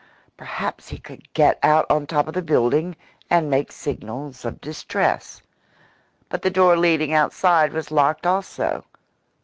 Perhaps 0.35 0.87
he 0.89 0.97
could 0.97 1.31
get 1.35 1.59
out 1.61 1.85
on 1.87 2.07
top 2.07 2.27
of 2.27 2.33
the 2.33 2.41
building 2.41 2.95
and 3.29 3.51
make 3.51 3.71
signals 3.71 4.45
of 4.45 4.59
distress. 4.59 5.43
But 6.27 6.41
the 6.41 6.49
door 6.49 6.75
leading 6.75 7.13
outside 7.13 7.71
was 7.71 7.91
locked 7.91 8.25
also. 8.25 8.83